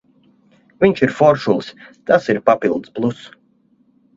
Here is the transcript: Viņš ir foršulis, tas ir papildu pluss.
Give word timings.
Viņš 0.83 1.03
ir 1.07 1.13
foršulis, 1.17 1.69
tas 2.09 2.27
ir 2.35 2.41
papildu 2.49 2.95
pluss. 2.97 3.29